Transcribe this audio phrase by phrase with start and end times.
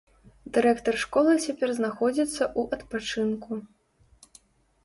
[0.55, 3.61] Дырэктар школы цяпер знаходзіцца ў адпачынку.